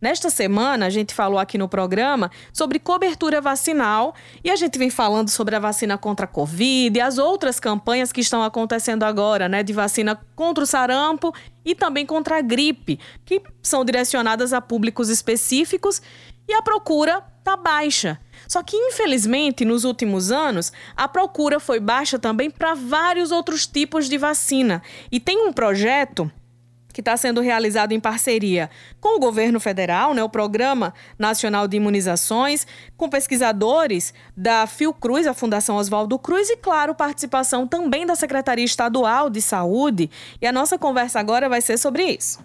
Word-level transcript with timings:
Nesta 0.00 0.30
semana, 0.30 0.86
a 0.86 0.90
gente 0.90 1.12
falou 1.12 1.40
aqui 1.40 1.58
no 1.58 1.68
programa 1.68 2.30
sobre 2.52 2.78
cobertura 2.78 3.40
vacinal 3.40 4.14
e 4.44 4.48
a 4.48 4.54
gente 4.54 4.78
vem 4.78 4.90
falando 4.90 5.28
sobre 5.28 5.56
a 5.56 5.58
vacina 5.58 5.98
contra 5.98 6.24
a 6.24 6.28
Covid 6.28 6.96
e 6.96 7.00
as 7.00 7.18
outras 7.18 7.58
campanhas 7.58 8.12
que 8.12 8.20
estão 8.20 8.40
acontecendo 8.40 9.02
agora, 9.02 9.48
né, 9.48 9.64
de 9.64 9.72
vacina 9.72 10.14
contra 10.36 10.62
o 10.62 10.66
sarampo 10.68 11.34
e 11.64 11.74
também 11.74 12.06
contra 12.06 12.38
a 12.38 12.40
gripe, 12.40 13.00
que 13.24 13.42
são 13.60 13.84
direcionadas 13.84 14.52
a 14.52 14.60
públicos 14.60 15.08
específicos 15.08 16.00
e 16.46 16.54
a 16.54 16.62
procura 16.62 17.20
está 17.40 17.56
baixa. 17.56 18.20
Só 18.46 18.62
que, 18.62 18.76
infelizmente, 18.76 19.64
nos 19.64 19.82
últimos 19.82 20.30
anos, 20.30 20.72
a 20.96 21.08
procura 21.08 21.58
foi 21.58 21.80
baixa 21.80 22.20
também 22.20 22.52
para 22.52 22.72
vários 22.72 23.32
outros 23.32 23.66
tipos 23.66 24.08
de 24.08 24.16
vacina. 24.16 24.80
E 25.10 25.18
tem 25.18 25.44
um 25.44 25.52
projeto 25.52 26.30
que 26.98 27.00
está 27.00 27.16
sendo 27.16 27.40
realizado 27.40 27.92
em 27.92 28.00
parceria 28.00 28.68
com 29.00 29.18
o 29.18 29.20
governo 29.20 29.60
federal, 29.60 30.12
né, 30.14 30.20
o 30.20 30.28
Programa 30.28 30.92
Nacional 31.16 31.68
de 31.68 31.76
Imunizações, 31.76 32.66
com 32.96 33.08
pesquisadores 33.08 34.12
da 34.36 34.66
Fiocruz, 34.66 35.24
a 35.24 35.32
Fundação 35.32 35.76
Oswaldo 35.76 36.18
Cruz, 36.18 36.50
e, 36.50 36.56
claro, 36.56 36.96
participação 36.96 37.68
também 37.68 38.04
da 38.04 38.16
Secretaria 38.16 38.64
Estadual 38.64 39.30
de 39.30 39.40
Saúde. 39.40 40.10
E 40.42 40.46
a 40.48 40.50
nossa 40.50 40.76
conversa 40.76 41.20
agora 41.20 41.48
vai 41.48 41.60
ser 41.60 41.78
sobre 41.78 42.02
isso. 42.04 42.40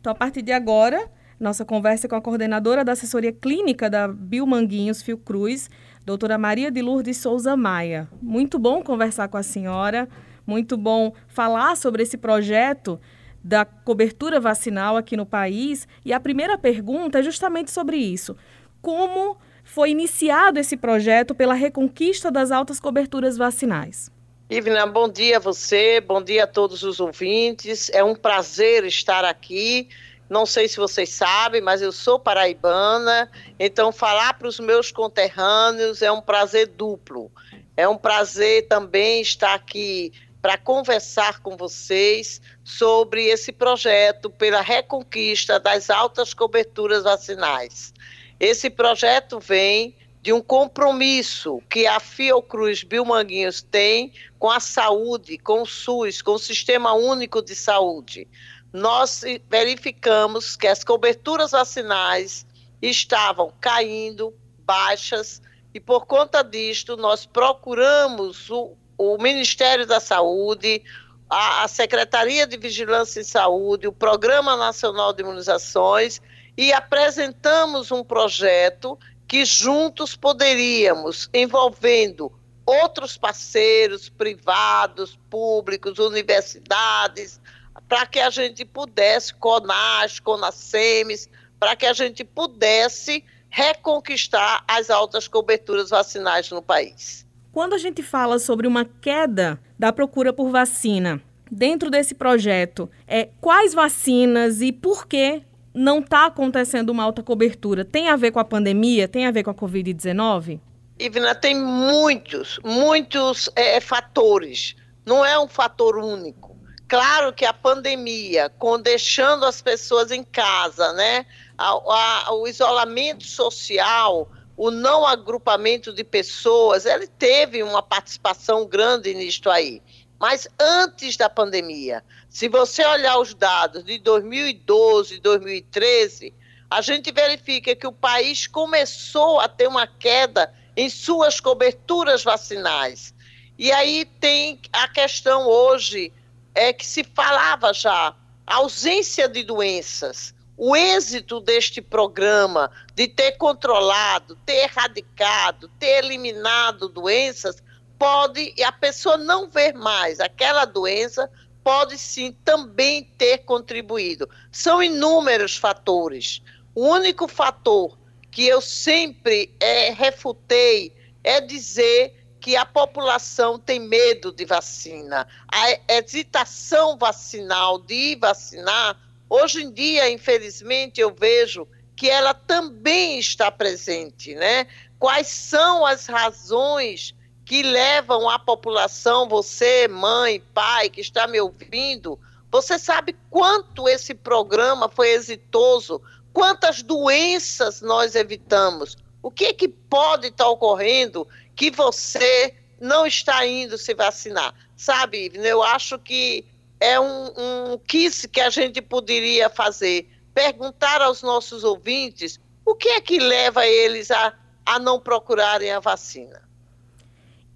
Então, 0.00 0.10
a 0.10 0.14
partir 0.14 0.40
de 0.40 0.52
agora, 0.52 1.10
nossa 1.38 1.66
conversa 1.66 2.06
é 2.06 2.08
com 2.08 2.16
a 2.16 2.22
coordenadora 2.22 2.82
da 2.82 2.92
assessoria 2.92 3.30
clínica 3.30 3.90
da 3.90 4.08
Biomanguinhos 4.08 5.02
Fiocruz, 5.02 5.68
doutora 6.02 6.38
Maria 6.38 6.70
de 6.70 6.80
Lourdes 6.80 7.18
Souza 7.18 7.54
Maia. 7.58 8.08
Muito 8.22 8.58
bom 8.58 8.82
conversar 8.82 9.28
com 9.28 9.36
a 9.36 9.42
senhora. 9.42 10.08
Muito 10.46 10.76
bom 10.76 11.12
falar 11.28 11.76
sobre 11.76 12.02
esse 12.02 12.16
projeto 12.16 13.00
da 13.42 13.64
cobertura 13.64 14.38
vacinal 14.38 14.96
aqui 14.96 15.16
no 15.16 15.26
país. 15.26 15.86
E 16.04 16.12
a 16.12 16.20
primeira 16.20 16.56
pergunta 16.56 17.18
é 17.18 17.22
justamente 17.22 17.70
sobre 17.70 17.96
isso. 17.96 18.36
Como 18.80 19.36
foi 19.64 19.90
iniciado 19.90 20.58
esse 20.58 20.76
projeto 20.76 21.34
pela 21.34 21.54
reconquista 21.54 22.30
das 22.30 22.50
altas 22.50 22.80
coberturas 22.80 23.36
vacinais? 23.36 24.10
Ivna, 24.50 24.86
bom 24.86 25.08
dia 25.08 25.38
a 25.38 25.40
você, 25.40 26.00
bom 26.00 26.22
dia 26.22 26.44
a 26.44 26.46
todos 26.46 26.82
os 26.82 27.00
ouvintes. 27.00 27.90
É 27.90 28.04
um 28.04 28.14
prazer 28.14 28.84
estar 28.84 29.24
aqui. 29.24 29.88
Não 30.28 30.46
sei 30.46 30.68
se 30.68 30.76
vocês 30.76 31.10
sabem, 31.10 31.60
mas 31.60 31.82
eu 31.82 31.92
sou 31.92 32.18
paraibana, 32.18 33.30
então 33.58 33.92
falar 33.92 34.34
para 34.34 34.48
os 34.48 34.58
meus 34.58 34.90
conterrâneos 34.90 36.00
é 36.00 36.10
um 36.10 36.22
prazer 36.22 36.68
duplo. 36.68 37.30
É 37.76 37.86
um 37.86 37.96
prazer 37.96 38.66
também 38.66 39.20
estar 39.20 39.54
aqui 39.54 40.12
para 40.42 40.58
conversar 40.58 41.38
com 41.38 41.56
vocês 41.56 42.40
sobre 42.64 43.26
esse 43.26 43.52
projeto 43.52 44.28
pela 44.28 44.60
reconquista 44.60 45.60
das 45.60 45.88
altas 45.88 46.34
coberturas 46.34 47.04
vacinais. 47.04 47.94
Esse 48.40 48.68
projeto 48.68 49.38
vem 49.38 49.96
de 50.20 50.32
um 50.32 50.42
compromisso 50.42 51.62
que 51.70 51.86
a 51.86 52.00
Fiocruz 52.00 52.82
Bilmanguinhos 52.82 53.62
tem 53.62 54.12
com 54.36 54.50
a 54.50 54.58
saúde, 54.58 55.38
com 55.38 55.62
o 55.62 55.66
SUS, 55.66 56.20
com 56.20 56.32
o 56.32 56.38
Sistema 56.38 56.92
Único 56.92 57.40
de 57.40 57.54
Saúde. 57.54 58.26
Nós 58.72 59.22
verificamos 59.48 60.56
que 60.56 60.66
as 60.66 60.82
coberturas 60.82 61.52
vacinais 61.52 62.44
estavam 62.80 63.52
caindo, 63.60 64.34
baixas, 64.60 65.40
e 65.72 65.78
por 65.78 66.06
conta 66.06 66.42
disto 66.42 66.96
nós 66.96 67.26
procuramos 67.26 68.50
o 68.50 68.76
o 69.02 69.20
Ministério 69.20 69.84
da 69.84 69.98
Saúde, 69.98 70.82
a, 71.28 71.64
a 71.64 71.68
Secretaria 71.68 72.46
de 72.46 72.56
Vigilância 72.56 73.20
em 73.20 73.24
Saúde, 73.24 73.88
o 73.88 73.92
Programa 73.92 74.56
Nacional 74.56 75.12
de 75.12 75.22
Imunizações 75.22 76.20
e 76.56 76.72
apresentamos 76.72 77.90
um 77.90 78.04
projeto 78.04 78.96
que 79.26 79.44
juntos 79.44 80.14
poderíamos, 80.14 81.28
envolvendo 81.34 82.30
outros 82.64 83.16
parceiros 83.16 84.08
privados, 84.08 85.18
públicos, 85.28 85.98
universidades, 85.98 87.40
para 87.88 88.06
que 88.06 88.20
a 88.20 88.30
gente 88.30 88.64
pudesse, 88.64 89.34
CONAS, 89.34 90.20
CONASEMES, 90.20 91.28
para 91.58 91.74
que 91.74 91.86
a 91.86 91.92
gente 91.92 92.22
pudesse 92.22 93.24
reconquistar 93.50 94.64
as 94.68 94.90
altas 94.90 95.26
coberturas 95.26 95.90
vacinais 95.90 96.50
no 96.50 96.62
país. 96.62 97.21
Quando 97.52 97.74
a 97.74 97.78
gente 97.78 98.02
fala 98.02 98.38
sobre 98.38 98.66
uma 98.66 98.86
queda 98.86 99.60
da 99.78 99.92
procura 99.92 100.32
por 100.32 100.50
vacina, 100.50 101.20
dentro 101.50 101.90
desse 101.90 102.14
projeto, 102.14 102.90
é, 103.06 103.28
quais 103.42 103.74
vacinas 103.74 104.62
e 104.62 104.72
por 104.72 105.06
que 105.06 105.42
não 105.74 105.98
está 105.98 106.24
acontecendo 106.24 106.88
uma 106.88 107.04
alta 107.04 107.22
cobertura? 107.22 107.84
Tem 107.84 108.08
a 108.08 108.16
ver 108.16 108.30
com 108.30 108.38
a 108.38 108.44
pandemia? 108.44 109.06
Tem 109.06 109.26
a 109.26 109.30
ver 109.30 109.42
com 109.42 109.50
a 109.50 109.54
Covid-19? 109.54 110.60
Ivna, 110.98 111.34
tem 111.34 111.54
muitos, 111.54 112.58
muitos 112.64 113.50
é, 113.54 113.80
fatores. 113.80 114.74
Não 115.04 115.22
é 115.22 115.38
um 115.38 115.46
fator 115.46 115.98
único. 115.98 116.56
Claro 116.88 117.34
que 117.34 117.44
a 117.44 117.52
pandemia, 117.52 118.50
com 118.58 118.80
deixando 118.80 119.44
as 119.44 119.60
pessoas 119.60 120.10
em 120.10 120.24
casa, 120.24 120.92
né? 120.94 121.26
A, 121.58 121.68
a, 121.68 122.34
o 122.34 122.46
isolamento 122.46 123.24
social, 123.24 124.30
o 124.56 124.70
não 124.70 125.06
agrupamento 125.06 125.92
de 125.92 126.04
pessoas, 126.04 126.84
ele 126.86 127.06
teve 127.06 127.62
uma 127.62 127.82
participação 127.82 128.66
grande 128.66 129.12
nisto 129.14 129.50
aí. 129.50 129.82
Mas 130.20 130.46
antes 130.60 131.16
da 131.16 131.28
pandemia, 131.28 132.04
se 132.28 132.48
você 132.48 132.84
olhar 132.84 133.18
os 133.18 133.34
dados 133.34 133.84
de 133.84 133.98
2012 133.98 135.16
e 135.16 135.20
2013, 135.20 136.34
a 136.70 136.80
gente 136.80 137.10
verifica 137.10 137.74
que 137.74 137.86
o 137.86 137.92
país 137.92 138.46
começou 138.46 139.40
a 139.40 139.48
ter 139.48 139.66
uma 139.66 139.86
queda 139.86 140.52
em 140.76 140.88
suas 140.88 141.40
coberturas 141.40 142.22
vacinais. 142.22 143.14
E 143.58 143.70
aí 143.72 144.04
tem 144.20 144.60
a 144.72 144.88
questão 144.88 145.46
hoje 145.46 146.12
é 146.54 146.72
que 146.72 146.86
se 146.86 147.04
falava 147.04 147.72
já 147.72 148.14
ausência 148.46 149.28
de 149.28 149.42
doenças 149.42 150.34
o 150.64 150.76
êxito 150.76 151.40
deste 151.40 151.82
programa 151.82 152.70
de 152.94 153.08
ter 153.08 153.32
controlado, 153.32 154.36
ter 154.46 154.62
erradicado, 154.62 155.66
ter 155.76 156.04
eliminado 156.04 156.88
doenças, 156.88 157.60
pode 157.98 158.54
a 158.62 158.70
pessoa 158.70 159.16
não 159.16 159.50
ver 159.50 159.74
mais 159.74 160.20
aquela 160.20 160.64
doença, 160.64 161.28
pode 161.64 161.98
sim 161.98 162.30
também 162.44 163.02
ter 163.18 163.38
contribuído. 163.38 164.30
São 164.52 164.80
inúmeros 164.80 165.56
fatores. 165.56 166.40
O 166.76 166.86
único 166.86 167.26
fator 167.26 167.98
que 168.30 168.46
eu 168.46 168.60
sempre 168.60 169.52
é, 169.58 169.90
refutei 169.90 170.94
é 171.24 171.40
dizer 171.40 172.24
que 172.40 172.54
a 172.54 172.64
população 172.64 173.58
tem 173.58 173.80
medo 173.80 174.30
de 174.30 174.44
vacina. 174.44 175.26
A 175.48 175.92
hesitação 175.92 176.96
vacinal 176.96 177.80
de 177.80 178.14
vacinar 178.14 178.96
Hoje 179.34 179.62
em 179.62 179.70
dia, 179.70 180.10
infelizmente, 180.10 181.00
eu 181.00 181.10
vejo 181.10 181.66
que 181.96 182.10
ela 182.10 182.34
também 182.34 183.18
está 183.18 183.50
presente, 183.50 184.34
né? 184.34 184.66
Quais 184.98 185.26
são 185.26 185.86
as 185.86 186.04
razões 186.04 187.14
que 187.46 187.62
levam 187.62 188.28
a 188.28 188.38
população, 188.38 189.26
você, 189.26 189.88
mãe, 189.88 190.38
pai, 190.52 190.90
que 190.90 191.00
está 191.00 191.26
me 191.26 191.40
ouvindo, 191.40 192.20
você 192.50 192.78
sabe 192.78 193.16
quanto 193.30 193.88
esse 193.88 194.12
programa 194.12 194.90
foi 194.90 195.12
exitoso, 195.12 196.02
quantas 196.30 196.82
doenças 196.82 197.80
nós 197.80 198.14
evitamos. 198.14 198.98
O 199.22 199.30
que, 199.30 199.46
é 199.46 199.54
que 199.54 199.66
pode 199.66 200.26
estar 200.26 200.50
ocorrendo 200.50 201.26
que 201.56 201.70
você 201.70 202.54
não 202.78 203.06
está 203.06 203.46
indo 203.46 203.78
se 203.78 203.94
vacinar? 203.94 204.54
Sabe, 204.76 205.32
eu 205.36 205.62
acho 205.62 205.98
que 205.98 206.44
é 206.82 206.98
um, 206.98 207.26
um 207.36 207.78
quiz 207.78 208.26
que 208.26 208.40
a 208.40 208.50
gente 208.50 208.82
poderia 208.82 209.48
fazer. 209.48 210.08
Perguntar 210.34 211.00
aos 211.00 211.22
nossos 211.22 211.62
ouvintes 211.62 212.40
o 212.66 212.74
que 212.74 212.88
é 212.88 213.00
que 213.00 213.20
leva 213.20 213.64
eles 213.64 214.10
a, 214.10 214.34
a 214.66 214.80
não 214.80 214.98
procurarem 214.98 215.70
a 215.70 215.78
vacina. 215.78 216.42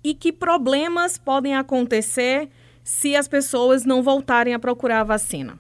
E 0.05 0.15
que 0.15 0.33
problemas 0.33 1.19
podem 1.19 1.57
acontecer 1.57 2.49
se 2.85 3.17
as 3.17 3.27
pessoas 3.27 3.85
não 3.85 4.01
voltarem 4.01 4.55
a 4.55 4.61
procurar 4.61 5.01
a 5.01 5.05
vacina? 5.05 5.59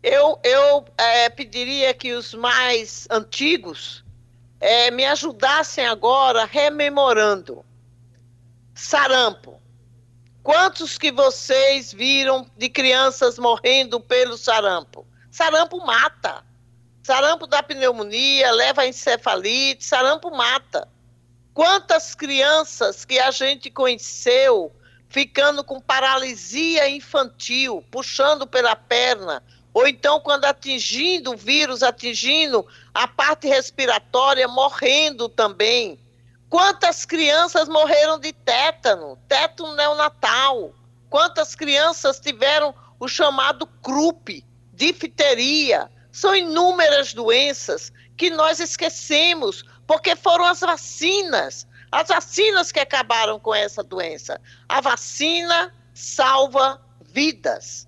Eu, 0.00 0.38
eu 0.44 0.84
é, 0.96 1.28
pediria 1.28 1.92
que 1.92 2.12
os 2.12 2.32
mais 2.32 3.08
antigos 3.10 4.04
é, 4.60 4.92
me 4.92 5.04
ajudassem 5.04 5.84
agora 5.84 6.44
rememorando. 6.44 7.64
Sarampo. 8.72 9.60
Quantos 10.48 10.96
que 10.96 11.12
vocês 11.12 11.92
viram 11.92 12.50
de 12.56 12.70
crianças 12.70 13.38
morrendo 13.38 14.00
pelo 14.00 14.38
sarampo? 14.38 15.06
Sarampo 15.30 15.76
mata. 15.84 16.42
Sarampo 17.02 17.46
dá 17.46 17.62
pneumonia, 17.62 18.50
leva 18.52 18.80
a 18.80 18.86
encefalite, 18.86 19.84
sarampo 19.84 20.30
mata. 20.30 20.88
Quantas 21.52 22.14
crianças 22.14 23.04
que 23.04 23.18
a 23.18 23.30
gente 23.30 23.70
conheceu 23.70 24.72
ficando 25.10 25.62
com 25.62 25.82
paralisia 25.82 26.88
infantil, 26.88 27.84
puxando 27.90 28.46
pela 28.46 28.74
perna, 28.74 29.42
ou 29.74 29.86
então 29.86 30.18
quando 30.18 30.46
atingindo 30.46 31.32
o 31.32 31.36
vírus, 31.36 31.82
atingindo 31.82 32.66
a 32.94 33.06
parte 33.06 33.46
respiratória, 33.46 34.48
morrendo 34.48 35.28
também. 35.28 36.00
Quantas 36.48 37.04
crianças 37.04 37.68
morreram 37.68 38.18
de 38.18 38.32
tétano, 38.32 39.18
tétano 39.28 39.74
neonatal? 39.74 40.72
Quantas 41.10 41.54
crianças 41.54 42.18
tiveram 42.18 42.74
o 42.98 43.06
chamado 43.06 43.66
CRUP, 43.82 44.44
difteria? 44.72 45.90
São 46.10 46.34
inúmeras 46.34 47.12
doenças 47.12 47.92
que 48.16 48.30
nós 48.30 48.60
esquecemos, 48.60 49.64
porque 49.86 50.16
foram 50.16 50.44
as 50.44 50.60
vacinas, 50.60 51.66
as 51.92 52.08
vacinas 52.08 52.72
que 52.72 52.80
acabaram 52.80 53.38
com 53.38 53.54
essa 53.54 53.82
doença. 53.82 54.40
A 54.68 54.80
vacina 54.80 55.72
salva 55.92 56.80
vidas. 57.02 57.87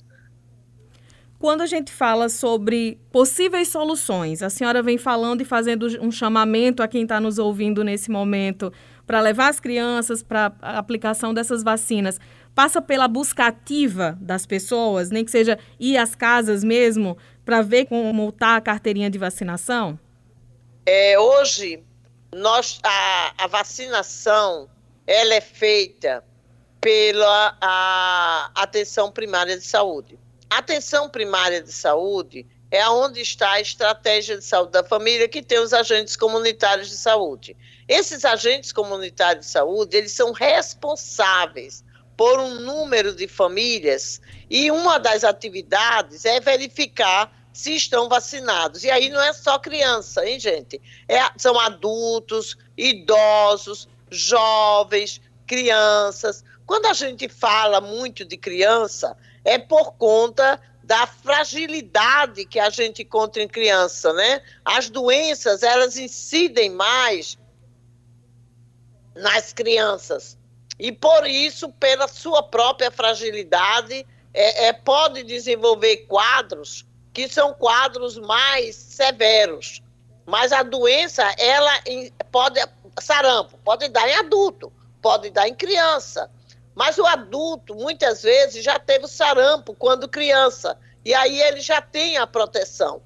Quando 1.41 1.63
a 1.63 1.67
gente 1.67 1.91
fala 1.91 2.29
sobre 2.29 3.01
possíveis 3.11 3.69
soluções, 3.69 4.43
a 4.43 4.51
senhora 4.51 4.83
vem 4.83 4.99
falando 4.99 5.41
e 5.41 5.45
fazendo 5.47 5.87
um 6.03 6.13
chamamento 6.13 6.83
a 6.83 6.87
quem 6.87 7.05
está 7.05 7.19
nos 7.19 7.39
ouvindo 7.39 7.83
nesse 7.83 8.11
momento 8.11 8.71
para 9.07 9.23
levar 9.23 9.49
as 9.49 9.59
crianças 9.59 10.23
para 10.23 10.53
a 10.61 10.77
aplicação 10.77 11.33
dessas 11.33 11.63
vacinas. 11.63 12.21
Passa 12.55 12.83
pela 12.83 13.09
busca 13.09 13.47
ativa 13.47 14.19
das 14.21 14.45
pessoas, 14.45 15.09
nem 15.11 15.25
que 15.25 15.31
seja 15.31 15.59
ir 15.79 15.97
às 15.97 16.15
casas 16.15 16.63
mesmo, 16.63 17.17
para 17.43 17.63
ver 17.63 17.87
como 17.87 18.29
está 18.29 18.57
a 18.57 18.61
carteirinha 18.61 19.09
de 19.09 19.17
vacinação? 19.17 19.99
É, 20.85 21.19
hoje, 21.19 21.83
nós, 22.35 22.79
a, 22.83 23.33
a 23.39 23.47
vacinação 23.47 24.69
ela 25.07 25.33
é 25.33 25.41
feita 25.41 26.23
pela 26.83 27.57
atenção 28.55 29.11
primária 29.11 29.57
de 29.57 29.65
saúde. 29.65 30.19
A 30.51 30.59
atenção 30.59 31.09
primária 31.09 31.63
de 31.63 31.73
saúde 31.73 32.45
é 32.73 32.89
onde 32.89 33.21
está 33.21 33.53
a 33.53 33.61
estratégia 33.61 34.37
de 34.37 34.45
saúde 34.45 34.73
da 34.73 34.83
família 34.83 35.29
que 35.29 35.43
tem 35.43 35.61
os 35.61 35.73
agentes 35.73 36.17
comunitários 36.17 36.91
de 36.91 36.97
saúde. 36.97 37.57
Esses 37.87 38.25
agentes 38.25 38.73
comunitários 38.73 39.47
de 39.47 39.53
saúde, 39.53 39.97
eles 39.97 40.11
são 40.11 40.33
responsáveis 40.33 41.85
por 42.17 42.41
um 42.41 42.57
número 42.57 43.15
de 43.15 43.29
famílias 43.29 44.21
e 44.51 44.73
uma 44.73 44.99
das 44.99 45.23
atividades 45.23 46.25
é 46.25 46.41
verificar 46.41 47.33
se 47.53 47.77
estão 47.77 48.09
vacinados. 48.09 48.83
E 48.83 48.91
aí 48.91 49.09
não 49.09 49.23
é 49.23 49.33
só 49.33 49.57
criança, 49.57 50.29
hein, 50.29 50.39
gente? 50.41 50.81
É, 51.09 51.21
são 51.39 51.59
adultos, 51.59 52.59
idosos, 52.77 53.89
jovens, 54.11 55.21
crianças. 55.47 56.45
Quando 56.67 56.87
a 56.87 56.93
gente 56.93 57.29
fala 57.29 57.81
muito 57.81 58.25
de 58.25 58.37
criança, 58.37 59.17
é 59.51 59.59
por 59.59 59.95
conta 59.95 60.61
da 60.85 61.09
fragilidade 61.09 62.45
que 62.45 62.61
a 62.61 62.71
gente 62.71 63.03
encontra 63.03 63.43
em 63.43 63.49
criança, 63.49 64.13
né? 64.13 64.41
As 64.65 64.89
doenças, 64.89 65.65
elas 65.65 65.97
incidem 65.97 66.71
mais 66.71 67.37
nas 69.13 69.53
crianças. 69.53 70.39
E 70.79 70.93
por 70.93 71.27
isso, 71.27 71.69
pela 71.69 72.07
sua 72.07 72.45
própria 72.45 72.93
fragilidade, 72.93 74.07
é, 74.33 74.67
é, 74.67 74.73
pode 74.73 75.25
desenvolver 75.25 76.07
quadros 76.07 76.87
que 77.13 77.29
são 77.29 77.53
quadros 77.53 78.17
mais 78.19 78.77
severos. 78.77 79.83
Mas 80.25 80.53
a 80.53 80.63
doença, 80.63 81.25
ela 81.37 81.73
pode, 82.31 82.61
sarampo, 83.01 83.59
pode 83.65 83.89
dar 83.89 84.09
em 84.09 84.15
adulto, 84.15 84.73
pode 85.03 85.29
dar 85.31 85.49
em 85.49 85.55
criança. 85.57 86.31
Mas 86.75 86.99
o 86.99 87.07
adulto, 87.07 87.75
muitas 87.75 88.23
vezes, 88.23 88.65
já 88.65 88.79
teve 88.79 89.07
sarampo 89.09 89.75
quando 89.75 90.09
criança, 90.09 90.79
e 91.05 91.13
aí 91.15 91.41
ele 91.41 91.61
já 91.61 91.81
tem 91.81 92.17
a 92.17 92.27
proteção. 92.27 93.03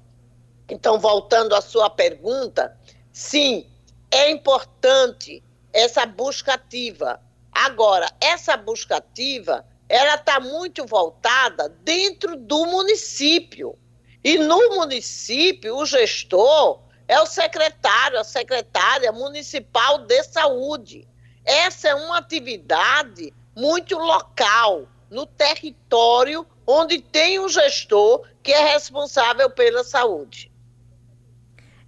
Então, 0.69 0.99
voltando 0.99 1.55
à 1.55 1.61
sua 1.61 1.89
pergunta, 1.89 2.75
sim, 3.11 3.69
é 4.11 4.31
importante 4.31 5.43
essa 5.73 6.05
busca 6.05 6.53
ativa. 6.53 7.19
Agora, 7.51 8.11
essa 8.19 8.57
busca 8.57 8.97
ativa, 8.97 9.65
ela 9.87 10.15
está 10.15 10.39
muito 10.39 10.85
voltada 10.85 11.69
dentro 11.83 12.35
do 12.35 12.65
município. 12.65 13.77
E 14.23 14.37
no 14.37 14.75
município, 14.75 15.75
o 15.75 15.85
gestor 15.85 16.81
é 17.07 17.19
o 17.21 17.25
secretário, 17.25 18.19
a 18.19 18.23
secretária 18.23 19.11
municipal 19.11 19.99
de 19.99 20.23
saúde. 20.23 21.07
Essa 21.45 21.89
é 21.89 21.95
uma 21.95 22.17
atividade 22.17 23.31
muito 23.55 23.97
local, 23.97 24.87
no 25.09 25.25
território 25.25 26.45
onde 26.67 26.99
tem 26.99 27.39
um 27.39 27.47
gestor 27.47 28.23
que 28.41 28.51
é 28.51 28.73
responsável 28.73 29.49
pela 29.49 29.83
saúde. 29.83 30.51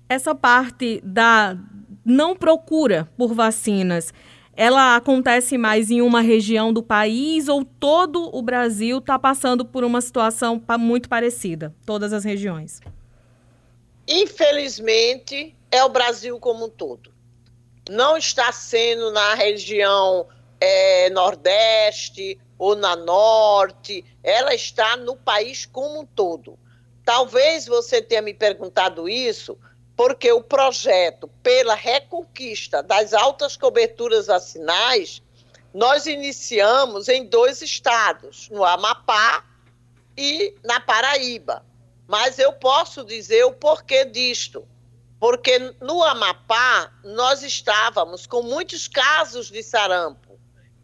Essa 0.08 0.34
parte 0.34 1.02
da 1.04 1.58
não 2.06 2.36
procura 2.36 3.10
por 3.18 3.34
vacinas, 3.34 4.14
ela 4.56 4.96
acontece 4.96 5.58
mais 5.58 5.92
em 5.92 6.02
uma 6.02 6.22
região 6.22 6.72
do 6.72 6.82
país 6.82 7.48
ou 7.48 7.66
todo 7.66 8.34
o 8.36 8.42
Brasil 8.42 9.00
está 9.00 9.20
passando 9.20 9.66
por 9.66 9.84
uma 9.84 10.02
situação 10.02 10.64
muito 10.80 11.10
parecida, 11.10 11.76
todas 11.86 12.14
as 12.14 12.24
regiões? 12.24 12.80
Infelizmente, 14.08 15.56
é 15.70 15.84
o 15.84 15.90
Brasil 15.90 16.40
como 16.40 16.66
um 16.66 16.70
todo. 16.70 17.12
Não 17.90 18.18
está 18.18 18.52
sendo 18.52 19.12
na 19.12 19.36
região 19.36 20.28
é, 20.60 21.10
Nordeste 21.10 22.40
ou 22.58 22.76
na 22.76 22.96
Norte, 22.96 24.04
ela 24.24 24.54
está 24.54 24.98
no 24.98 25.16
país 25.16 25.66
como 25.66 26.02
um 26.02 26.06
todo. 26.06 26.58
Talvez 27.06 27.66
você 27.66 28.02
tenha 28.02 28.22
me 28.22 28.34
perguntado 28.34 29.08
isso 29.08 29.58
porque 29.96 30.32
o 30.32 30.44
projeto 30.44 31.28
pela 31.42 31.74
reconquista 31.74 32.84
das 32.84 33.14
altas 33.14 33.58
coberturas 33.58 34.28
vacinais, 34.28 35.24
nós 35.74 36.06
iniciamos 36.06 37.08
em 37.08 37.26
dois 37.26 37.62
estados, 37.62 38.50
no 38.50 38.64
Amapá 38.64 39.44
e 40.16 40.56
na 40.64 40.80
Paraíba. 40.80 41.66
Mas 42.08 42.40
eu 42.40 42.54
posso 42.54 43.04
dizer 43.04 43.44
o 43.46 43.52
porquê 43.52 44.06
disto. 44.06 44.68
Porque 45.20 45.58
no 45.82 46.04
Amapá 46.04 46.92
nós 47.04 47.42
estávamos 47.42 48.28
com 48.28 48.44
muitos 48.44 48.88
casos 48.88 49.50
de 49.50 49.64
sarampo 49.64 50.27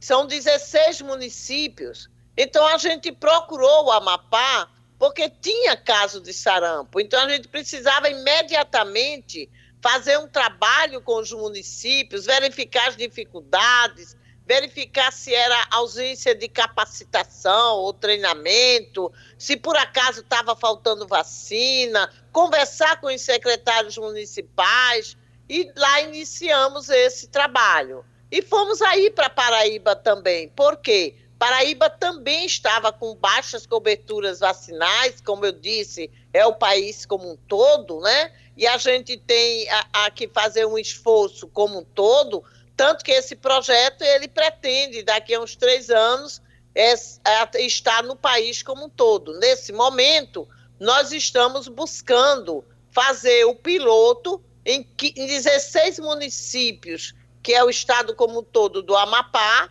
são 0.04 0.28
16 0.28 1.02
municípios. 1.02 2.10
Então 2.36 2.68
a 2.68 2.78
gente 2.78 3.10
procurou 3.10 3.86
o 3.86 3.92
Amapá 3.92 4.70
porque 5.00 5.30
tinha 5.30 5.78
caso 5.78 6.20
de 6.20 6.34
sarampo. 6.34 7.00
Então 7.00 7.24
a 7.24 7.30
gente 7.30 7.48
precisava 7.48 8.10
imediatamente 8.10 9.50
fazer 9.82 10.18
um 10.18 10.28
trabalho 10.28 11.02
com 11.02 11.20
os 11.20 11.32
municípios, 11.32 12.26
verificar 12.26 12.90
as 12.90 12.98
dificuldades, 12.98 14.18
verificar 14.46 15.12
se 15.14 15.34
era 15.34 15.68
ausência 15.72 16.36
de 16.36 16.50
capacitação 16.50 17.78
ou 17.78 17.94
treinamento, 17.94 19.10
se 19.38 19.56
por 19.56 19.78
acaso 19.78 20.20
estava 20.20 20.54
faltando 20.54 21.08
vacina, 21.08 22.12
conversar 22.30 23.00
com 23.00 23.08
os 23.08 23.22
secretários 23.22 23.98
municipais 23.98 25.16
e 25.48 25.72
lá 25.78 26.02
iniciamos 26.02 26.90
esse 26.90 27.28
trabalho. 27.28 28.04
E 28.34 28.42
fomos 28.42 28.82
aí 28.82 29.12
para 29.12 29.30
Paraíba 29.30 29.96
também. 29.96 30.50
Por 30.50 30.78
quê? 30.78 31.14
Paraíba 31.38 31.88
também 31.88 32.48
estava 32.48 32.92
com 32.92 33.14
baixas 33.14 33.68
coberturas 33.68 34.40
vacinais, 34.40 35.22
como 35.22 35.46
eu 35.46 35.52
disse, 35.52 36.10
é 36.34 36.44
o 36.44 36.56
país 36.56 37.06
como 37.06 37.32
um 37.32 37.38
todo, 37.48 38.00
né? 38.00 38.34
E 38.58 38.66
a 38.66 38.80
gente 38.80 39.18
tem 39.18 39.70
a, 39.70 40.06
a 40.06 40.10
que 40.10 40.28
fazer 40.28 40.66
um 40.66 40.80
esforço 40.80 41.48
como 41.48 41.78
um 41.78 41.84
todo, 41.84 42.44
tanto 42.76 43.06
que 43.06 43.12
esse 43.12 43.36
projeto 43.36 44.02
ele 44.02 44.28
pretende 44.28 45.04
daqui 45.04 45.36
a 45.36 45.40
uns 45.40 45.56
três 45.56 45.92
anos 45.92 46.42
é, 46.74 46.92
é, 46.92 47.62
estar 47.62 48.02
no 48.02 48.16
país 48.16 48.64
como 48.64 48.86
um 48.86 48.90
todo. 48.90 49.38
Nesse 49.38 49.72
momento, 49.72 50.50
nós 50.80 51.12
estamos 51.12 51.68
buscando 51.68 52.66
fazer 52.90 53.46
o 53.46 53.54
piloto 53.54 54.44
em, 54.66 54.90
em 55.04 55.28
16 55.28 56.00
municípios 56.00 57.14
que 57.44 57.54
é 57.54 57.64
o 57.64 57.70
estado 57.70 58.16
como 58.16 58.40
um 58.40 58.44
todo 58.44 58.82
do 58.82 58.96
Amapá, 58.96 59.70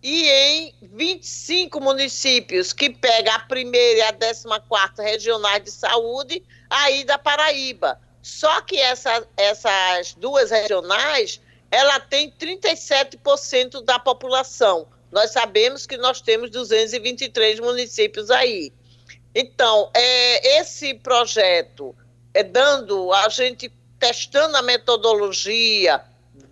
e 0.00 0.28
em 0.28 0.74
25 0.80 1.80
municípios, 1.80 2.72
que 2.72 2.88
pega 2.88 3.34
a 3.34 3.40
primeira 3.40 3.98
e 3.98 4.02
a 4.02 4.12
14 4.12 5.02
regionais 5.02 5.64
de 5.64 5.72
saúde, 5.72 6.42
aí 6.70 7.02
da 7.02 7.18
Paraíba. 7.18 8.00
Só 8.22 8.60
que 8.60 8.78
essa, 8.78 9.26
essas 9.36 10.14
duas 10.14 10.50
regionais, 10.50 11.40
ela 11.70 11.98
tem 11.98 12.30
37% 12.30 13.82
da 13.82 13.98
população. 13.98 14.86
Nós 15.10 15.30
sabemos 15.30 15.86
que 15.86 15.96
nós 15.96 16.20
temos 16.20 16.50
223 16.50 17.58
municípios 17.58 18.30
aí. 18.30 18.72
Então, 19.34 19.90
é, 19.94 20.60
esse 20.60 20.94
projeto 20.94 21.94
é 22.32 22.42
dando, 22.42 23.12
a 23.12 23.28
gente 23.28 23.72
testando 23.98 24.56
a 24.56 24.62
metodologia, 24.62 26.04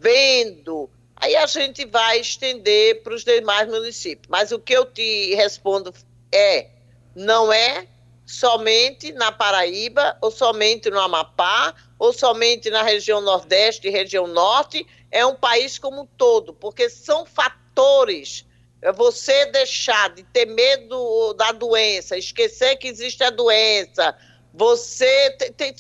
vendo, 0.07 0.89
aí 1.17 1.35
a 1.35 1.47
gente 1.47 1.85
vai 1.85 2.21
estender 2.21 3.03
para 3.03 3.13
os 3.13 3.25
demais 3.25 3.69
municípios. 3.69 4.29
Mas 4.29 4.53
o 4.53 4.59
que 4.61 4.73
eu 4.73 4.87
te 4.87 5.35
respondo 5.35 5.93
é: 6.31 6.69
não 7.15 7.53
é 7.53 7.89
somente 8.25 9.13
na 9.13 9.33
Paraíba, 9.33 10.17
ou 10.21 10.31
somente 10.31 10.89
no 10.91 11.01
Amapá, 11.01 11.75
ou 11.99 12.13
somente 12.13 12.71
na 12.71 12.83
região 12.83 13.21
Nordeste 13.21 13.89
e 13.89 13.91
região 13.91 14.29
Norte, 14.29 14.87
é 15.11 15.27
um 15.27 15.35
país 15.35 15.77
como 15.79 16.03
um 16.03 16.07
todo, 16.07 16.55
porque 16.55 16.89
são 16.89 17.27
fatores. 17.27 18.45
É 18.83 18.93
você 18.93 19.47
deixar 19.47 20.11
de 20.11 20.23
ter 20.23 20.45
medo 20.45 21.33
da 21.35 21.51
doença, 21.51 22.17
esquecer 22.17 22.77
que 22.77 22.87
existe 22.87 23.25
a 23.25 23.31
doença, 23.31 24.17
você 24.57 25.31
tem, 25.33 25.53
tem 25.53 25.75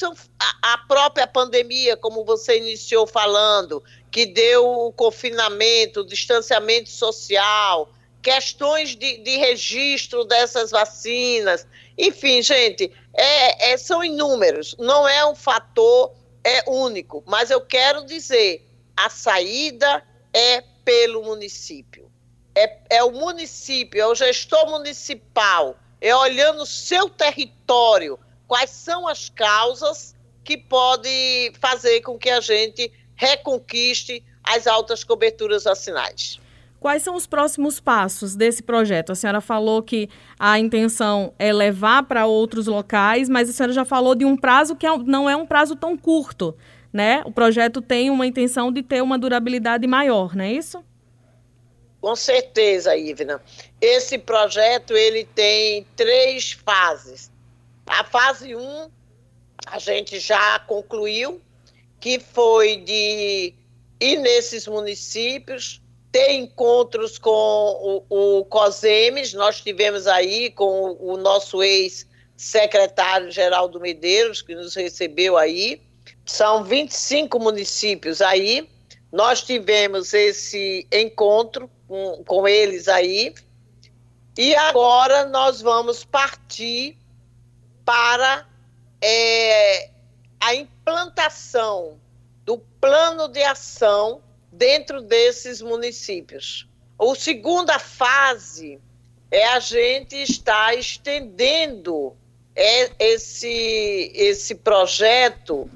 a 0.63 0.79
própria 0.87 1.27
pandemia, 1.27 1.97
como 1.97 2.27
você 2.27 2.59
iniciou 2.59 3.07
falando, 3.07 3.83
que 4.11 4.27
deu 4.27 4.69
o 4.69 4.93
confinamento, 4.93 6.01
o 6.01 6.07
distanciamento 6.07 6.91
social, 6.91 7.91
questões 8.23 8.95
de, 8.95 9.17
de 9.17 9.39
registro 9.39 10.25
dessas 10.25 10.71
vacinas. 10.71 11.67
Enfim, 11.97 12.43
gente, 12.43 12.93
é, 13.15 13.73
é, 13.73 13.77
são 13.79 14.05
inúmeros, 14.05 14.77
não 14.79 15.09
é 15.09 15.25
um 15.25 15.35
fator 15.35 16.13
é 16.45 16.63
único, 16.69 17.25
mas 17.27 17.51
eu 17.51 17.63
quero 17.63 18.05
dizer, 18.05 18.63
a 18.95 19.09
saída 19.09 20.05
é 20.35 20.63
pelo 20.85 21.25
município. 21.25 22.13
É, 22.55 22.79
é 22.91 23.03
o 23.03 23.11
município, 23.11 24.01
é 24.01 24.07
o 24.07 24.15
gestor 24.15 24.69
municipal, 24.69 25.77
é 25.99 26.15
olhando 26.15 26.63
o 26.63 26.67
seu 26.67 27.09
território, 27.09 28.19
quais 28.47 28.71
são 28.71 29.07
as 29.07 29.29
causas 29.29 30.15
que 30.45 30.57
podem 30.57 31.53
fazer 31.61 32.01
com 32.03 32.17
que 32.17 32.31
a 32.31 32.41
gente 32.41 32.93
reconquiste 33.17 34.23
as 34.45 34.67
altas 34.67 35.03
coberturas 35.03 35.65
vacinais. 35.65 36.39
Quais 36.79 37.03
são 37.03 37.17
os 37.17 37.27
próximos 37.27 37.81
passos 37.81 38.37
desse 38.37 38.63
projeto? 38.63 39.11
A 39.11 39.15
senhora 39.15 39.41
falou 39.41 39.83
que 39.83 40.09
a 40.39 40.59
intenção 40.59 41.35
é 41.39 41.53
levar 41.53 42.05
para 42.05 42.27
outros 42.27 42.67
locais, 42.67 43.29
mas 43.29 43.49
a 43.49 43.53
senhora 43.53 43.73
já 43.73 43.85
falou 43.85 44.15
de 44.15 44.25
um 44.25 44.37
prazo 44.37 44.77
que 44.77 44.87
é 44.87 44.97
não 44.99 45.29
é 45.29 45.35
um 45.35 45.47
prazo 45.47 45.75
tão 45.75 45.97
curto, 45.97 46.55
né? 46.93 47.23
O 47.25 47.33
projeto 47.33 47.81
tem 47.83 48.11
uma 48.11 48.27
intenção 48.27 48.71
de 48.71 48.83
ter 48.83 49.03
uma 49.03 49.19
durabilidade 49.19 49.87
maior, 49.87 50.37
não 50.37 50.45
é 50.45 50.53
isso? 50.53 50.85
Com 52.01 52.15
certeza, 52.15 52.97
Ivna. 52.97 53.43
Esse 53.81 54.17
projeto 54.17 54.95
ele 54.95 55.25
tem 55.25 55.85
três 55.97 56.53
fases. 56.53 57.33
A 57.87 58.05
fase 58.05 58.55
1 58.55 58.61
um, 58.61 58.91
a 59.67 59.79
gente 59.79 60.19
já 60.19 60.59
concluiu, 60.61 61.41
que 62.01 62.19
foi 62.19 62.77
de 62.77 63.55
ir 64.01 64.19
nesses 64.19 64.67
municípios, 64.67 65.81
ter 66.13 66.33
encontros 66.33 67.19
com 67.19 68.05
o, 68.11 68.39
o 68.39 68.45
COSEMES, 68.47 69.35
nós 69.35 69.61
tivemos 69.61 70.07
aí 70.07 70.51
com 70.51 70.97
o 71.01 71.17
nosso 71.17 71.63
ex-secretário 71.63 73.31
Geraldo 73.31 73.81
Medeiros, 73.81 74.43
que 74.43 74.55
nos 74.55 74.75
recebeu 74.75 75.37
aí. 75.37 75.83
São 76.25 76.65
25 76.65 77.39
municípios 77.39 78.21
aí. 78.21 78.69
Nós 79.13 79.43
tivemos 79.43 80.13
esse 80.13 80.87
encontro 80.93 81.71
com, 81.87 82.25
com 82.25 82.49
eles 82.49 82.89
aí. 82.89 83.35
E 84.37 84.55
agora 84.55 85.27
nós 85.27 85.61
vamos 85.61 86.05
partir 86.05 86.99
para 87.87 88.45
é, 89.01 89.91
a 90.41 90.55
implantação 90.55 91.99
do 92.45 92.59
plano 92.59 93.29
de 93.29 93.43
ação 93.43 94.21
dentro 94.53 95.01
desses 95.01 95.63
municípios. 95.63 96.69
A 96.99 97.15
segunda 97.15 97.79
fase 97.79 98.81
é 99.31 99.47
a 99.47 99.61
gente 99.61 100.17
estar 100.17 100.77
estendendo 100.77 102.17
é, 102.55 102.91
esse, 102.99 104.11
esse 104.15 104.57
projeto 104.57 105.71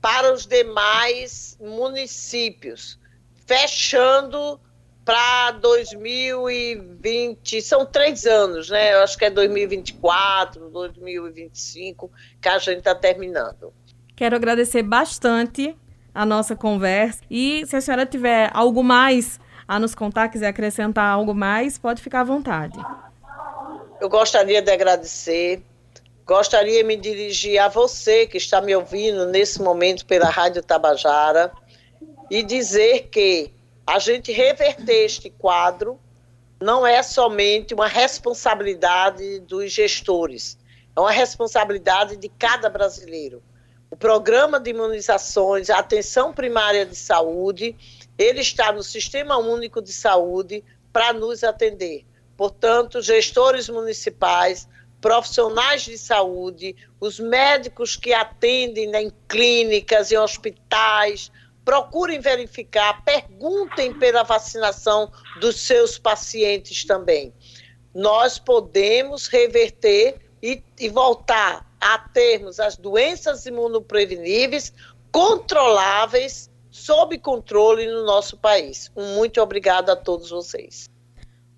para 0.00 0.32
os 0.32 0.46
demais 0.46 1.56
municípios, 1.60 2.98
fechando 3.46 4.60
para 5.06 5.52
2020, 5.52 7.62
são 7.62 7.86
três 7.86 8.26
anos, 8.26 8.68
né? 8.68 8.92
Eu 8.92 9.04
acho 9.04 9.16
que 9.16 9.24
é 9.24 9.30
2024, 9.30 10.68
2025 10.68 12.10
que 12.42 12.48
a 12.48 12.58
gente 12.58 12.78
está 12.78 12.92
terminando. 12.92 13.72
Quero 14.16 14.34
agradecer 14.34 14.82
bastante 14.82 15.76
a 16.12 16.26
nossa 16.26 16.56
conversa. 16.56 17.20
E 17.30 17.64
se 17.66 17.76
a 17.76 17.80
senhora 17.80 18.04
tiver 18.04 18.50
algo 18.52 18.82
mais 18.82 19.38
a 19.68 19.78
nos 19.78 19.94
contar, 19.94 20.28
quiser 20.28 20.48
acrescentar 20.48 21.08
algo 21.08 21.32
mais, 21.32 21.78
pode 21.78 22.02
ficar 22.02 22.22
à 22.22 22.24
vontade. 22.24 22.76
Eu 24.00 24.08
gostaria 24.08 24.60
de 24.60 24.72
agradecer, 24.72 25.62
gostaria 26.26 26.78
de 26.78 26.84
me 26.84 26.96
dirigir 26.96 27.60
a 27.60 27.68
você 27.68 28.26
que 28.26 28.38
está 28.38 28.60
me 28.60 28.74
ouvindo 28.74 29.26
nesse 29.26 29.62
momento 29.62 30.04
pela 30.04 30.28
Rádio 30.28 30.64
Tabajara 30.64 31.52
e 32.28 32.42
dizer 32.42 33.08
que 33.08 33.54
a 33.86 33.98
gente 33.98 34.32
reverter 34.32 35.04
este 35.04 35.30
quadro 35.30 35.98
não 36.60 36.86
é 36.86 37.02
somente 37.02 37.74
uma 37.74 37.86
responsabilidade 37.86 39.40
dos 39.40 39.72
gestores, 39.72 40.58
é 40.94 41.00
uma 41.00 41.12
responsabilidade 41.12 42.16
de 42.16 42.28
cada 42.28 42.68
brasileiro 42.68 43.42
o 43.90 43.96
programa 43.96 44.58
de 44.58 44.70
imunizações, 44.70 45.70
a 45.70 45.78
atenção 45.78 46.32
primária 46.32 46.84
de 46.84 46.96
saúde, 46.96 47.76
ele 48.18 48.40
está 48.40 48.72
no 48.72 48.82
Sistema 48.82 49.36
Único 49.36 49.80
de 49.80 49.92
Saúde 49.92 50.64
para 50.92 51.12
nos 51.12 51.44
atender. 51.44 52.04
Portanto, 52.36 53.00
gestores 53.00 53.68
municipais, 53.68 54.68
profissionais 55.00 55.82
de 55.82 55.96
saúde, 55.96 56.74
os 57.00 57.20
médicos 57.20 57.96
que 57.96 58.12
atendem 58.12 58.94
em 58.96 59.12
clínicas 59.28 60.10
e 60.10 60.16
hospitais, 60.16 61.30
procurem 61.66 62.20
verificar, 62.20 63.04
perguntem 63.04 63.92
pela 63.92 64.22
vacinação 64.22 65.10
dos 65.40 65.60
seus 65.60 65.98
pacientes 65.98 66.84
também. 66.84 67.34
Nós 67.92 68.38
podemos 68.38 69.26
reverter 69.26 70.20
e, 70.40 70.62
e 70.78 70.88
voltar 70.88 71.68
a 71.80 71.98
termos 71.98 72.60
as 72.60 72.76
doenças 72.76 73.44
imunopreveníveis 73.46 74.72
controláveis, 75.10 76.48
sob 76.70 77.18
controle 77.18 77.86
no 77.86 78.04
nosso 78.04 78.36
país. 78.36 78.92
Um 78.94 79.16
muito 79.16 79.40
obrigada 79.40 79.94
a 79.94 79.96
todos 79.96 80.30
vocês. 80.30 80.88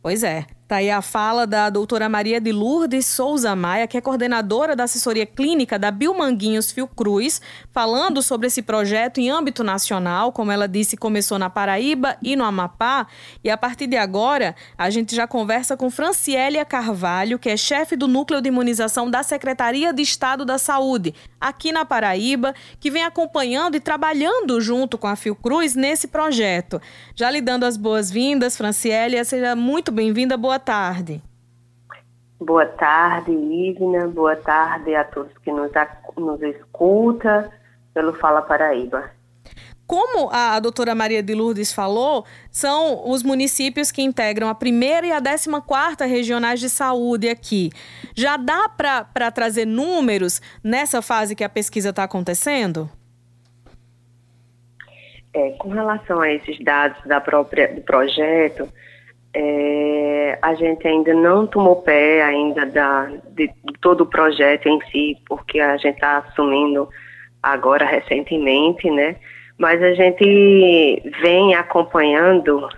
Pois 0.01 0.23
é. 0.23 0.47
Está 0.69 0.77
aí 0.77 0.91
a 0.91 1.01
fala 1.01 1.47
da 1.47 1.71
doutora 1.71 2.11
Maria 2.11 2.39
de 2.39 2.53
Lourdes 2.53 3.07
Souza 3.07 3.57
Maia, 3.57 3.87
que 3.87 3.97
é 3.97 4.03
coordenadora 4.03 4.77
da 4.77 4.85
assessoria 4.85 5.25
clínica 5.25 5.79
da 5.79 5.91
Bilmanguinhos 5.91 6.71
Fiocruz, 6.71 7.41
falando 7.73 8.21
sobre 8.21 8.49
esse 8.49 8.61
projeto 8.61 9.17
em 9.17 9.31
âmbito 9.31 9.65
nacional. 9.65 10.31
Como 10.31 10.53
ela 10.53 10.69
disse, 10.69 10.95
começou 10.95 11.39
na 11.39 11.49
Paraíba 11.49 12.19
e 12.23 12.37
no 12.37 12.45
Amapá. 12.45 13.07
E 13.43 13.49
a 13.49 13.57
partir 13.57 13.87
de 13.87 13.97
agora, 13.97 14.55
a 14.77 14.91
gente 14.91 15.17
já 15.17 15.27
conversa 15.27 15.75
com 15.75 15.89
Franciélia 15.89 16.67
Carvalho, 16.67 17.39
que 17.39 17.49
é 17.49 17.57
chefe 17.57 17.97
do 17.97 18.07
Núcleo 18.07 18.43
de 18.43 18.49
Imunização 18.49 19.11
da 19.11 19.23
Secretaria 19.23 19.91
de 19.91 20.03
Estado 20.03 20.45
da 20.45 20.59
Saúde, 20.59 21.15
aqui 21.41 21.73
na 21.73 21.87
Paraíba, 21.87 22.55
que 22.79 22.91
vem 22.91 23.05
acompanhando 23.05 23.75
e 23.77 23.81
trabalhando 23.81 24.61
junto 24.61 24.99
com 24.99 25.07
a 25.07 25.17
Fiocruz 25.17 25.75
nesse 25.75 26.09
projeto. 26.09 26.79
Já 27.15 27.31
lhe 27.31 27.41
dando 27.41 27.65
as 27.65 27.79
boas-vindas, 27.79 28.55
Franciélia, 28.55 29.25
seja 29.25 29.57
muito 29.57 29.91
bem-vinda. 29.91 30.37
Boa 30.37 30.58
boa 30.59 30.65
tarde. 30.65 31.23
Boa 32.41 32.67
tarde, 32.67 33.33
Ivna. 33.33 34.09
Boa 34.09 34.37
tarde 34.37 34.95
a 34.95 35.05
todos 35.05 35.33
que 35.39 35.53
nos, 35.53 35.71
nos 36.17 36.43
escuta 36.43 37.51
pelo 37.95 38.13
Fala 38.13 38.43
Paraíba. 38.43 39.11
Como 39.87 40.29
a 40.31 40.61
doutora 40.61 40.95
Maria 40.95 41.23
de 41.23 41.35
Lourdes 41.35 41.73
falou, 41.73 42.27
são 42.51 43.09
os 43.09 43.23
municípios 43.23 43.91
que 43.91 44.03
integram 44.03 44.49
a 44.49 44.55
primeira 44.55 45.07
e 45.07 45.13
a 45.13 45.19
décima 45.19 45.63
quarta 45.63 46.05
regionais 46.05 46.61
de 46.61 46.69
saúde 46.69 47.29
aqui. 47.29 47.71
Já 48.15 48.37
dá 48.37 48.69
para 48.69 49.31
trazer 49.31 49.65
números 49.65 50.43
nessa 50.63 51.01
fase 51.01 51.35
que 51.35 51.43
a 51.43 51.49
pesquisa 51.49 51.89
está 51.91 52.05
acontecendo? 52.05 52.91
É, 55.33 55.53
com 55.53 55.71
relação 55.71 56.21
a 56.21 56.31
esses 56.31 56.63
dados 56.63 57.03
da 57.07 57.21
própria, 57.21 57.75
do 57.75 57.81
projeto, 57.81 58.69
é, 59.35 60.39
a 60.41 60.55
gente 60.55 60.87
ainda 60.87 61.13
não 61.15 61.47
tomou 61.47 61.77
pé 61.83 62.23
ainda 62.23 62.65
da, 62.67 63.11
de, 63.31 63.51
todo 63.81 64.03
o 64.03 64.07
projeto 64.07 64.67
em 64.69 64.81
si, 64.91 65.17
porque 65.27 65.61
a 65.61 65.77
gente 65.77 65.95
está 65.95 66.19
assumindo 66.19 66.89
agora 67.43 67.85
recentemente, 67.85 68.91
né? 68.91 69.17
Mas 69.59 69.83
a 69.83 69.93
gente 69.95 71.03
vem 71.21 71.55
acompanhando 71.55 72.69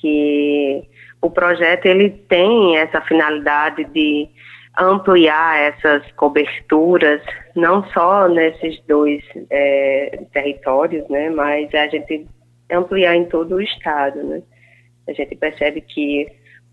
que 0.00 0.82
o 1.20 1.30
projeto 1.30 1.86
ele 1.86 2.10
tem 2.10 2.76
essa 2.78 3.00
finalidade 3.02 3.84
de 3.84 4.28
ampliar 4.78 5.58
essas 5.60 6.10
coberturas, 6.12 7.20
não 7.54 7.84
só 7.90 8.28
nesses 8.28 8.80
dois 8.86 9.22
é, 9.50 10.20
territórios, 10.32 11.06
né? 11.08 11.28
Mas 11.28 11.72
a 11.74 11.86
gente 11.88 12.26
ampliar 12.70 13.14
em 13.16 13.26
todo 13.26 13.56
o 13.56 13.60
estado, 13.60 14.22
né? 14.22 14.42
A 15.08 15.12
gente 15.12 15.34
percebe 15.36 15.80
que 15.80 16.26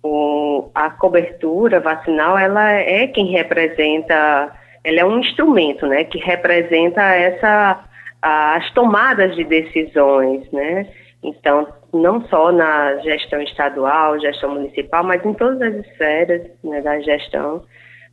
o, 0.03 0.69
a 0.73 0.89
cobertura 0.89 1.79
vacinal, 1.79 2.37
ela 2.37 2.71
é 2.71 3.07
quem 3.07 3.27
representa, 3.27 4.51
ela 4.83 4.99
é 4.99 5.05
um 5.05 5.19
instrumento, 5.19 5.85
né, 5.87 6.03
que 6.03 6.17
representa 6.19 7.01
essa, 7.01 7.83
as 8.21 8.71
tomadas 8.71 9.35
de 9.35 9.43
decisões, 9.43 10.49
né, 10.51 10.87
então, 11.23 11.67
não 11.93 12.21
só 12.27 12.51
na 12.51 12.97
gestão 12.97 13.41
estadual, 13.41 14.19
gestão 14.19 14.53
municipal, 14.53 15.03
mas 15.03 15.25
em 15.25 15.33
todas 15.33 15.61
as 15.61 15.85
esferas 15.85 16.41
né, 16.63 16.81
da 16.81 16.99
gestão, 17.01 17.63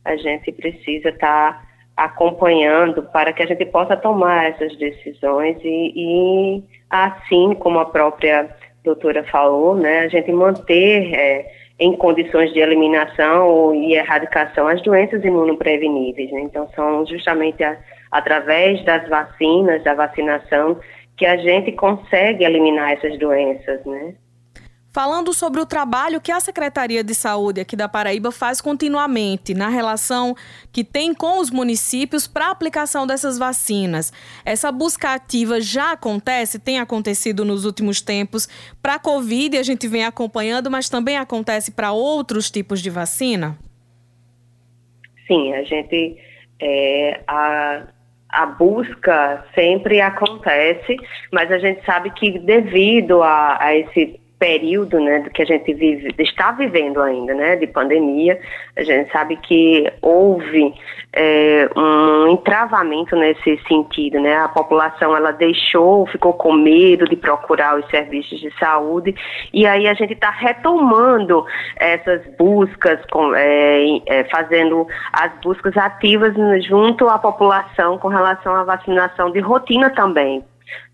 a 0.03 0.15
gente 0.17 0.51
precisa 0.51 1.09
estar 1.09 1.53
tá 1.53 1.61
acompanhando 1.95 3.03
para 3.03 3.31
que 3.31 3.41
a 3.43 3.45
gente 3.45 3.65
possa 3.65 3.95
tomar 3.95 4.49
essas 4.49 4.75
decisões 4.77 5.57
e, 5.63 5.93
e 5.95 6.63
assim 6.89 7.55
como 7.55 7.79
a 7.79 7.85
própria 7.85 8.49
doutora 8.85 9.23
falou, 9.25 9.75
né, 9.75 10.01
a 10.01 10.07
gente 10.07 10.31
manter 10.31 11.13
é, 11.13 11.51
em 11.79 11.95
condições 11.97 12.53
de 12.53 12.59
eliminação 12.59 13.75
e 13.75 13.95
erradicação 13.95 14.67
as 14.67 14.81
doenças 14.81 15.23
imunopreveníveis. 15.25 16.31
Né? 16.31 16.41
Então, 16.41 16.69
são 16.75 17.05
justamente 17.05 17.63
a, 17.63 17.77
através 18.11 18.83
das 18.85 19.07
vacinas, 19.09 19.83
da 19.83 19.93
vacinação, 19.93 20.79
que 21.17 21.25
a 21.25 21.35
gente 21.37 21.71
consegue 21.73 22.43
eliminar 22.43 22.93
essas 22.93 23.17
doenças, 23.17 23.83
né? 23.85 24.15
Falando 24.95 25.33
sobre 25.33 25.59
o 25.59 25.65
trabalho 25.65 26.21
que 26.21 26.31
a 26.31 26.39
Secretaria 26.39 27.03
de 27.03 27.13
Saúde 27.13 27.59
aqui 27.59 27.75
da 27.75 27.89
Paraíba 27.89 28.31
faz 28.31 28.61
continuamente 28.61 29.53
na 29.53 29.67
relação 29.67 30.33
que 30.71 30.85
tem 30.85 31.13
com 31.13 31.41
os 31.41 31.51
municípios 31.51 32.27
para 32.27 32.47
a 32.47 32.51
aplicação 32.51 33.05
dessas 33.05 33.37
vacinas. 33.37 34.13
Essa 34.45 34.71
busca 34.71 35.13
ativa 35.13 35.59
já 35.59 35.91
acontece, 35.91 36.59
tem 36.59 36.79
acontecido 36.79 37.43
nos 37.43 37.65
últimos 37.65 37.99
tempos 37.99 38.47
para 38.81 38.93
a 38.93 38.99
Covid, 38.99 39.57
a 39.57 39.63
gente 39.63 39.85
vem 39.85 40.05
acompanhando, 40.05 40.71
mas 40.71 40.87
também 40.87 41.17
acontece 41.17 41.73
para 41.73 41.91
outros 41.91 42.49
tipos 42.49 42.81
de 42.81 42.89
vacina? 42.89 43.57
Sim, 45.27 45.53
a 45.55 45.63
gente. 45.63 46.17
É, 46.57 47.19
a, 47.27 47.83
a 48.29 48.45
busca 48.45 49.45
sempre 49.53 49.99
acontece, 49.99 50.95
mas 51.33 51.51
a 51.51 51.57
gente 51.57 51.85
sabe 51.85 52.11
que 52.11 52.39
devido 52.39 53.21
a, 53.21 53.57
a 53.61 53.75
esse 53.75 54.23
período 54.37 54.99
né, 54.99 55.29
que 55.33 55.41
a 55.41 55.45
gente 55.45 55.73
vive, 55.73 56.13
está 56.19 56.51
vivendo 56.51 57.01
ainda, 57.01 57.33
né, 57.33 57.55
de 57.55 57.67
pandemia, 57.67 58.39
a 58.75 58.83
gente 58.83 59.11
sabe 59.11 59.37
que 59.37 59.91
houve 60.01 60.73
é, 61.13 61.69
um 61.75 62.27
entravamento 62.27 63.15
nesse 63.15 63.57
sentido, 63.67 64.19
né, 64.19 64.37
a 64.37 64.49
população 64.49 65.15
ela 65.15 65.31
deixou, 65.31 66.05
ficou 66.07 66.33
com 66.33 66.53
medo 66.53 67.05
de 67.05 67.15
procurar 67.15 67.79
os 67.79 67.89
serviços 67.89 68.39
de 68.39 68.51
saúde 68.59 69.15
e 69.53 69.65
aí 69.65 69.87
a 69.87 69.93
gente 69.93 70.13
está 70.13 70.29
retomando 70.29 71.45
essas 71.77 72.21
buscas, 72.37 72.99
com, 73.11 73.33
é, 73.33 74.01
é, 74.05 74.23
fazendo 74.25 74.85
as 75.13 75.31
buscas 75.41 75.75
ativas 75.77 76.33
junto 76.65 77.07
à 77.07 77.17
população 77.17 77.97
com 77.97 78.09
relação 78.09 78.53
à 78.53 78.63
vacinação 78.63 79.31
de 79.31 79.39
rotina 79.39 79.89
também, 79.89 80.43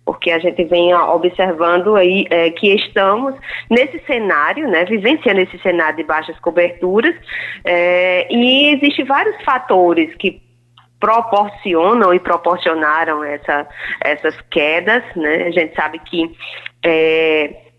porque 0.05 0.31
a 0.31 0.39
gente 0.39 0.63
vem 0.65 0.93
observando 0.93 1.95
aí 1.95 2.25
é, 2.29 2.49
que 2.49 2.73
estamos 2.73 3.35
nesse 3.69 3.99
cenário, 4.05 4.67
né, 4.67 4.85
vivenciando 4.85 5.41
esse 5.41 5.57
cenário 5.59 5.97
de 5.97 6.03
baixas 6.03 6.37
coberturas, 6.39 7.15
é, 7.63 8.27
e 8.33 8.73
existem 8.75 9.05
vários 9.05 9.41
fatores 9.43 10.13
que 10.15 10.41
proporcionam 10.99 12.13
e 12.13 12.19
proporcionaram 12.19 13.23
essa, 13.23 13.67
essas 13.99 14.39
quedas, 14.51 15.03
né? 15.15 15.47
A 15.47 15.51
gente 15.51 15.75
sabe 15.75 15.97
que 15.99 16.31
é, 16.85 17.70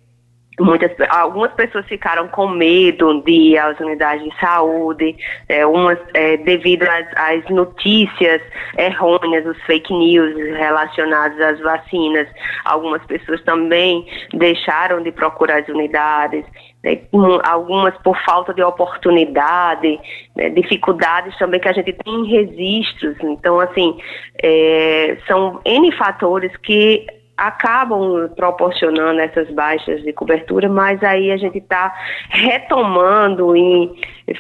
Muitas, 0.61 0.91
algumas 1.09 1.51
pessoas 1.53 1.87
ficaram 1.87 2.29
com 2.29 2.47
medo 2.47 3.23
de 3.23 3.33
ir 3.33 3.59
às 3.59 3.81
unidades 3.81 4.23
de 4.23 4.39
saúde, 4.39 5.17
é, 5.49 5.65
umas 5.65 5.99
é, 6.13 6.37
devido 6.37 6.83
às, 6.83 7.07
às, 7.17 7.49
notícias 7.49 8.43
errôneas, 8.77 9.47
os 9.47 9.61
fake 9.63 9.93
news 9.95 10.35
relacionados 10.59 11.41
às 11.41 11.59
vacinas. 11.59 12.29
Algumas 12.67 13.03
pessoas 13.07 13.43
também 13.45 14.07
deixaram 14.35 15.03
de 15.03 15.11
procurar 15.11 15.63
as 15.63 15.69
unidades, 15.69 16.45
né, 16.85 17.01
algumas 17.45 17.97
por 18.03 18.19
falta 18.23 18.53
de 18.53 18.63
oportunidade, 18.63 19.99
né, 20.37 20.51
dificuldades 20.51 21.37
também 21.39 21.61
que 21.61 21.69
a 21.69 21.73
gente 21.73 21.95
tem 21.95 22.15
em 22.15 22.27
registros. 22.27 23.17
Então, 23.23 23.59
assim, 23.59 23.97
é, 24.43 25.17
são 25.27 25.63
N 25.65 25.91
fatores 25.93 26.55
que 26.59 27.07
acabam 27.43 28.29
proporcionando 28.37 29.21
essas 29.21 29.51
baixas 29.51 30.01
de 30.03 30.13
cobertura, 30.13 30.69
mas 30.69 31.03
aí 31.03 31.33
a 31.33 31.37
gente 31.37 31.59
está 31.59 31.93
retomando 32.31 33.57
e 33.57 33.91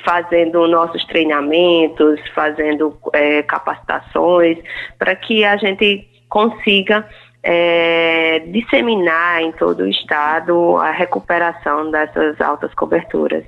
fazendo 0.04 0.68
nossos 0.68 1.04
treinamentos, 1.06 2.20
fazendo 2.32 2.96
é, 3.12 3.42
capacitações, 3.42 4.58
para 4.98 5.16
que 5.16 5.44
a 5.44 5.56
gente 5.56 6.08
consiga 6.28 7.04
é, 7.42 8.38
disseminar 8.46 9.42
em 9.42 9.50
todo 9.50 9.80
o 9.80 9.88
estado 9.88 10.76
a 10.76 10.92
recuperação 10.92 11.90
dessas 11.90 12.40
altas 12.40 12.72
coberturas. 12.74 13.44